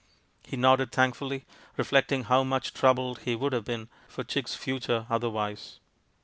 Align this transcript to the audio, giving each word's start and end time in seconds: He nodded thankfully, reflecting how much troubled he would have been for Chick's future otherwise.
He 0.41 0.57
nodded 0.57 0.91
thankfully, 0.91 1.45
reflecting 1.77 2.23
how 2.23 2.43
much 2.43 2.73
troubled 2.73 3.19
he 3.19 3.35
would 3.35 3.53
have 3.53 3.65
been 3.65 3.87
for 4.07 4.23
Chick's 4.23 4.55
future 4.55 5.05
otherwise. 5.11 5.79